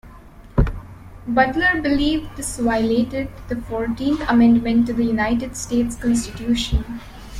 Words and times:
Butler 1.27 1.79
believed 1.79 2.35
this 2.35 2.57
violated 2.57 3.29
the 3.49 3.57
Fourteenth 3.57 4.21
Amendment 4.27 4.87
to 4.87 4.93
the 4.93 5.03
United 5.03 5.55
States 5.55 5.95
Constitution. 5.95 6.99